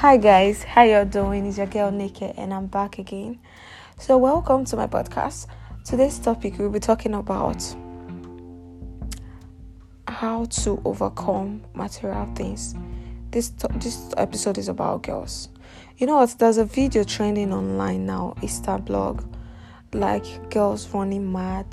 [0.00, 1.44] Hi guys, how y'all doing?
[1.44, 3.38] It's your girl Nikki and I'm back again.
[3.98, 5.46] So welcome to my podcast.
[5.84, 7.62] Today's topic we'll be talking about
[10.08, 12.74] how to overcome material things.
[13.30, 15.50] This this episode is about girls.
[15.98, 16.34] You know what?
[16.38, 19.22] There's a video trending online now, Insta blog,
[19.92, 21.66] like girls running mad,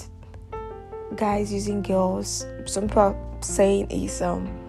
[1.16, 2.46] guys using girls.
[2.66, 4.68] Some people saying is um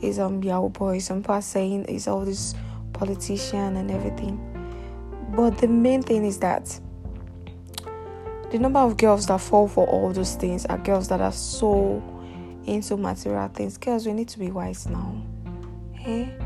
[0.00, 1.00] is um Yahoo boy.
[1.00, 2.54] Some people saying is all this
[3.00, 4.38] politician and everything.
[5.34, 6.78] But the main thing is that
[8.50, 12.02] the number of girls that fall for all those things are girls that are so
[12.66, 13.78] into material things.
[13.78, 15.22] Girls, we need to be wise now.
[15.92, 16.36] Hey,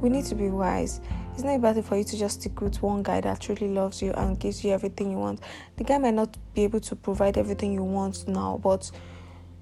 [0.00, 1.00] we need to be wise.
[1.32, 4.12] It's not it for you to just stick with one guy that truly loves you
[4.12, 5.40] and gives you everything you want.
[5.76, 8.88] The guy might not be able to provide everything you want now, but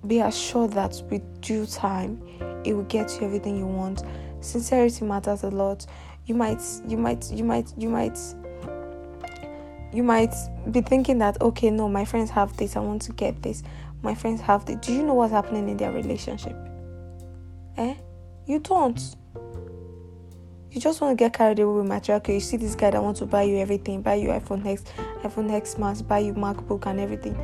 [0.07, 2.23] be assured that with due time,
[2.65, 4.03] it will get you everything you want.
[4.43, 5.87] Sincerity matters a lot.
[6.27, 8.19] You might, you might, you might, you might
[9.93, 10.35] you might
[10.71, 13.63] be thinking that okay no my friends have this i want to get this.
[14.03, 14.77] My friends have this.
[14.77, 16.57] Do you know what's happening in their relationship?
[17.77, 17.95] Eh?
[18.47, 19.01] You don't.
[20.73, 23.03] You just want to get carried away with material okay you see this guy that
[23.03, 24.85] wants to buy you everything buy you iphone x
[25.23, 27.37] iphone x max buy you macbook and everything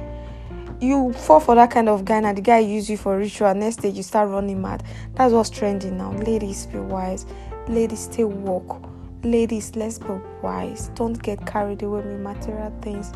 [0.80, 3.76] you fall for that kind of guy and the guy use you for ritual next
[3.76, 4.84] day you start running mad.
[5.14, 6.12] That's what's trending now.
[6.12, 7.26] Ladies be wise.
[7.68, 8.80] Ladies stay woke.
[9.24, 10.12] Ladies let's be
[10.42, 10.90] wise.
[10.94, 13.12] Don't get carried away with material things.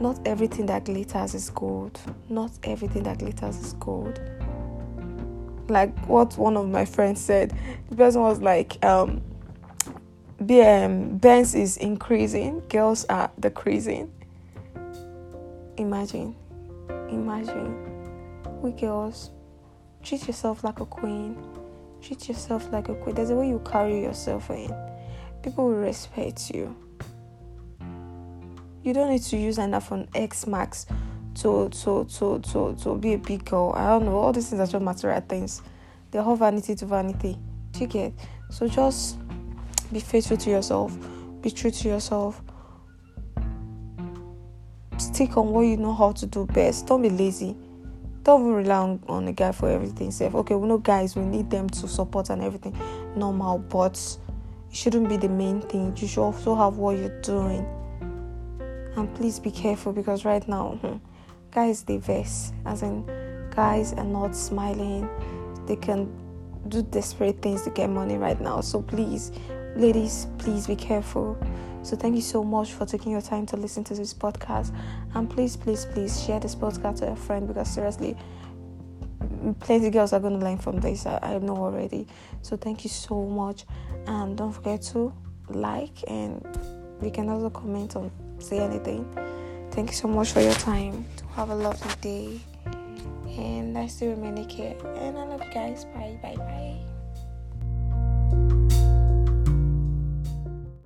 [0.00, 1.98] Not everything that glitters is gold.
[2.28, 4.20] Not everything that glitters is gold.
[5.68, 7.56] Like what one of my friends said
[7.88, 9.22] the person was like um
[10.42, 14.12] BM Benz is increasing girls are decreasing.
[15.78, 16.36] Imagine
[17.10, 17.74] imagine
[18.62, 19.30] we girls
[20.02, 21.36] treat yourself like a queen
[22.02, 24.70] treat yourself like a queen there's a way you carry yourself in
[25.42, 26.76] people will respect you.
[28.82, 30.86] You don't need to use an iPhone X Max
[31.36, 33.72] to to to to to be a big girl.
[33.76, 34.16] I don't know.
[34.16, 35.62] All these things are just material things.
[36.10, 37.38] They're all vanity to vanity.
[37.72, 38.12] Do you get?
[38.50, 39.18] So just
[39.92, 40.96] be faithful to yourself.
[41.42, 42.42] Be true to yourself.
[45.20, 46.86] Stick on what you know how to do best.
[46.86, 47.54] Don't be lazy.
[48.24, 50.10] Don't rely on, on a guy for everything.
[50.10, 50.34] Safe.
[50.34, 52.74] Okay, we know guys, we need them to support and everything.
[53.14, 54.00] Normal, but
[54.70, 55.94] it shouldn't be the main thing.
[55.98, 57.66] You should also have what you're doing.
[58.96, 60.96] And please be careful because right now, hmm,
[61.50, 62.54] guys, they vex.
[62.64, 63.04] As in,
[63.54, 65.06] guys are not smiling.
[65.66, 66.10] They can
[66.68, 68.62] do desperate things to get money right now.
[68.62, 69.32] So please,
[69.76, 71.36] ladies, please be careful.
[71.82, 74.74] So thank you so much for taking your time to listen to this podcast.
[75.14, 78.16] And please, please, please share this podcast to a friend because seriously,
[79.60, 81.06] plenty of girls are going to learn from this.
[81.06, 82.06] I, I know already.
[82.42, 83.64] So thank you so much.
[84.06, 85.12] And don't forget to
[85.48, 86.46] like and
[87.02, 89.06] you can also comment on say anything.
[89.70, 91.04] Thank you so much for your time.
[91.16, 92.40] To have a lovely day.
[93.26, 94.76] And I still remain here.
[94.96, 95.84] And I love you guys.
[95.86, 96.90] Bye bye bye.